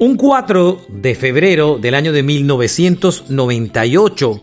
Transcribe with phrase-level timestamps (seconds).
[0.00, 4.42] Un 4 de febrero del año de 1998,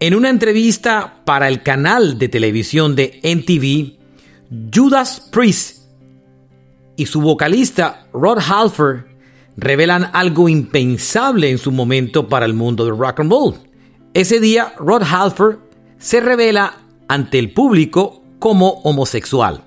[0.00, 3.92] en una entrevista para el canal de televisión de NTV,
[4.74, 5.84] Judas Priest
[6.96, 9.04] y su vocalista Rod Halfer
[9.56, 13.54] revelan algo impensable en su momento para el mundo del rock and roll.
[14.14, 15.60] Ese día, Rod Halfer
[15.98, 19.62] se revela ante el público como homosexual.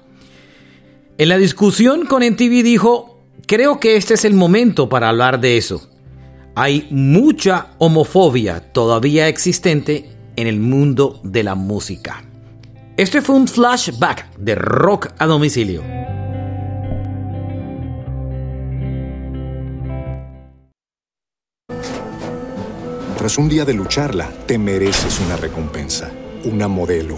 [1.17, 3.14] En la discusión con NTV dijo,
[3.45, 5.89] creo que este es el momento para hablar de eso.
[6.55, 12.23] Hay mucha homofobia todavía existente en el mundo de la música.
[12.97, 15.83] Este fue un flashback de rock a domicilio.
[23.17, 26.11] Tras un día de lucharla, te mereces una recompensa,
[26.43, 27.17] una modelo,